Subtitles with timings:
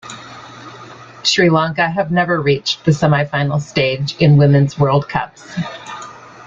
[1.21, 5.47] Sri Lanka have never reached the semi-final stage in women's World Cups.